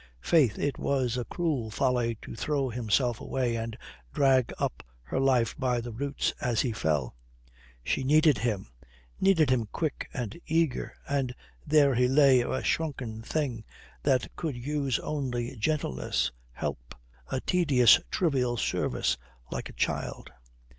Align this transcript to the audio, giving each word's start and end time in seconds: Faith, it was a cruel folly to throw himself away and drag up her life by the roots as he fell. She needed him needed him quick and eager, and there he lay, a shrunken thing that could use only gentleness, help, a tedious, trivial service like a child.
Faith, 0.23 0.57
it 0.57 0.79
was 0.79 1.15
a 1.15 1.25
cruel 1.25 1.69
folly 1.69 2.17
to 2.23 2.33
throw 2.35 2.69
himself 2.71 3.21
away 3.21 3.55
and 3.55 3.77
drag 4.15 4.51
up 4.57 4.81
her 5.03 5.19
life 5.19 5.55
by 5.59 5.79
the 5.79 5.91
roots 5.91 6.33
as 6.41 6.61
he 6.61 6.71
fell. 6.71 7.15
She 7.83 8.03
needed 8.03 8.39
him 8.39 8.65
needed 9.19 9.51
him 9.51 9.67
quick 9.71 10.09
and 10.11 10.41
eager, 10.47 10.95
and 11.07 11.35
there 11.67 11.93
he 11.93 12.07
lay, 12.07 12.41
a 12.41 12.63
shrunken 12.63 13.21
thing 13.21 13.63
that 14.01 14.35
could 14.35 14.55
use 14.57 14.97
only 14.97 15.55
gentleness, 15.57 16.31
help, 16.53 16.95
a 17.27 17.39
tedious, 17.39 17.99
trivial 18.09 18.57
service 18.57 19.19
like 19.51 19.69
a 19.69 19.73
child. 19.73 20.31